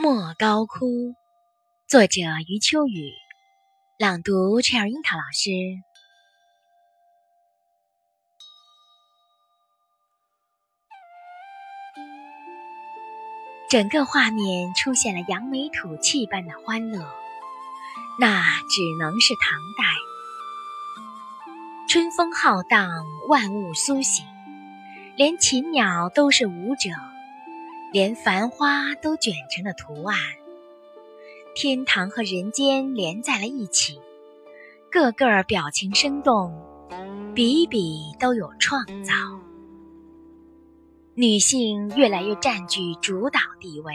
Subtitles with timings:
[0.00, 1.16] 莫高窟，
[1.88, 3.10] 作者余秋雨，
[3.98, 5.50] 朗读陈尔樱桃老师。
[13.68, 17.00] 整个画面出现了扬眉吐气般的欢乐，
[18.20, 19.84] 那只能是唐代。
[21.88, 22.88] 春风浩荡，
[23.28, 24.24] 万物苏醒，
[25.16, 26.90] 连禽鸟都是舞者。
[27.90, 30.14] 连繁花都卷成了图案，
[31.54, 33.98] 天堂和人间连在了一起，
[34.90, 36.52] 个个表情生动，
[37.34, 39.14] 笔笔都有创造。
[41.14, 43.94] 女性越来越占据主导地位，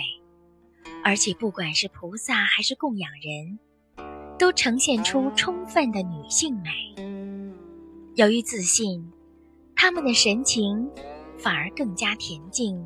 [1.04, 3.60] 而且不管是菩萨还是供养人，
[4.40, 6.72] 都呈现出充分的女性美。
[8.16, 9.12] 由于自信，
[9.76, 10.90] 他们的神情
[11.38, 12.84] 反而更加恬静。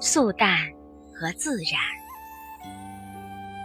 [0.00, 0.58] 素淡
[1.14, 1.80] 和自然。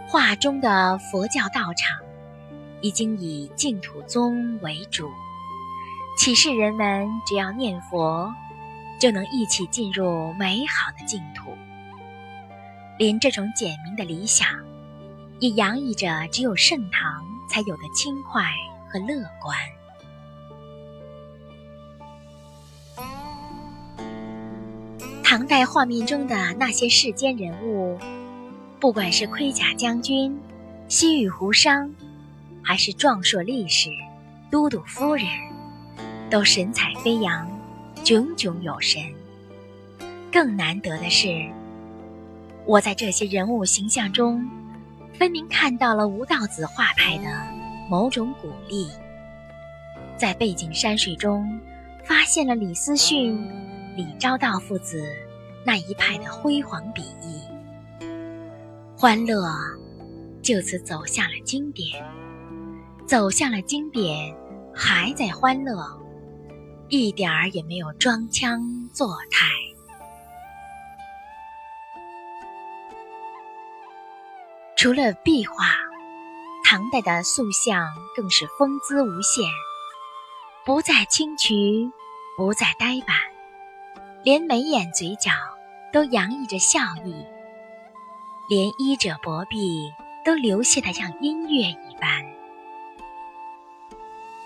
[0.08, 1.98] 画中的佛教道场
[2.80, 5.10] 已经以净土宗为主，
[6.18, 8.32] 启示人们只要念佛，
[9.00, 11.56] 就能一起进入美好的净土。
[12.98, 14.48] 连这种简明的理想，
[15.38, 18.44] 也洋溢着只有盛唐才有的轻快
[18.90, 19.56] 和乐观。
[25.32, 27.98] 唐代画面中的那些世间人物，
[28.78, 30.38] 不管是盔甲将军、
[30.88, 31.90] 西域胡商，
[32.62, 33.88] 还是壮硕力士、
[34.50, 35.26] 都督夫人，
[36.28, 37.48] 都神采飞扬、
[38.04, 39.00] 炯炯有神。
[40.30, 41.50] 更难得的是，
[42.66, 44.46] 我在这些人物形象中，
[45.18, 47.24] 分明看到了吴道子画派的
[47.88, 48.86] 某种鼓励，
[50.18, 51.58] 在背景山水中，
[52.04, 53.42] 发现了李思训。
[53.94, 55.04] 李昭道父子
[55.66, 57.42] 那一派的辉煌笔意，
[58.96, 59.44] 欢乐
[60.42, 62.02] 就此走向了经典，
[63.06, 64.34] 走向了经典，
[64.74, 65.84] 还在欢乐，
[66.88, 68.60] 一点儿也没有装腔
[68.94, 69.46] 作态。
[74.74, 75.66] 除了壁画，
[76.64, 77.86] 唐代的塑像
[78.16, 79.44] 更是风姿无限，
[80.64, 81.92] 不再清癯，
[82.38, 83.31] 不再呆板。
[84.24, 85.32] 连眉眼嘴角
[85.92, 87.12] 都洋溢着笑意，
[88.48, 89.92] 连衣褶薄壁
[90.24, 92.24] 都流泻得像音乐一般。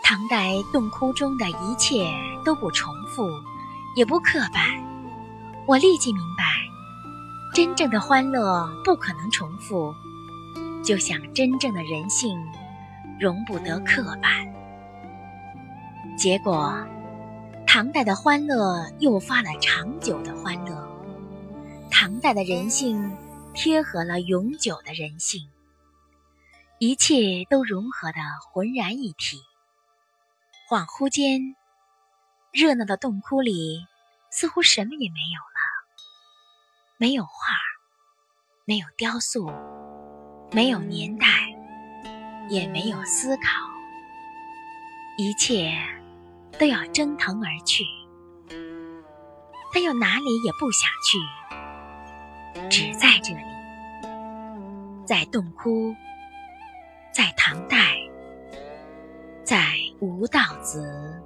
[0.02, 2.10] 唐代洞窟中的一切
[2.42, 3.28] 都不重复，
[3.96, 4.62] 也不刻板。
[5.66, 6.44] 我立即明白，
[7.52, 9.94] 真正的欢乐不可能重复，
[10.82, 12.42] 就像真正的人性
[13.20, 14.30] 容不得刻板。
[16.16, 16.74] 结果。
[17.76, 20.88] 唐代的欢乐诱发了长久的欢乐，
[21.90, 23.14] 唐代的人性
[23.52, 25.46] 贴合了永久的人性，
[26.78, 28.18] 一切都融合的
[28.50, 29.42] 浑然一体。
[30.70, 31.54] 恍惚间，
[32.50, 33.86] 热闹的洞窟里
[34.30, 35.60] 似乎什么也没有了，
[36.96, 37.30] 没有画，
[38.64, 39.52] 没有雕塑，
[40.50, 41.26] 没有年代，
[42.48, 43.42] 也没有思考，
[45.18, 45.74] 一切。
[46.58, 47.84] 都要蒸腾而去，
[49.72, 51.18] 他又哪里也不想去，
[52.70, 53.42] 只在这里，
[55.06, 55.94] 在洞窟，
[57.12, 57.98] 在唐代，
[59.44, 61.22] 在吴道子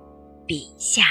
[0.47, 1.05] 笔下。